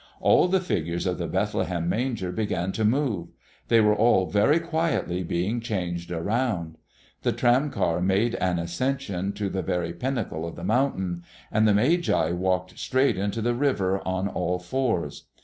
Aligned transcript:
All 0.19 0.47
the 0.47 0.59
figures 0.61 1.05
of 1.05 1.19
the 1.19 1.27
Bethlehem 1.27 1.87
manger 1.87 2.31
began 2.31 2.71
to 2.71 2.83
move; 2.83 3.27
they 3.67 3.79
were 3.79 3.93
all 3.95 4.25
very 4.25 4.59
quietly 4.59 5.23
being 5.23 5.59
changed 5.59 6.09
around. 6.11 6.79
The 7.21 7.31
tram 7.31 7.69
car 7.69 8.01
made 8.01 8.33
an 8.33 8.57
ascension 8.57 9.31
to 9.33 9.47
the 9.47 9.61
very 9.61 9.93
pinnacle 9.93 10.43
of 10.47 10.55
the 10.55 10.63
mountain; 10.63 11.21
and 11.51 11.67
the 11.67 11.73
Magi 11.75 12.31
walked 12.31 12.79
straight 12.79 13.15
into 13.15 13.43
the 13.43 13.53
river 13.53 14.01
on 14.03 14.27
all 14.27 14.57
fours. 14.57 15.25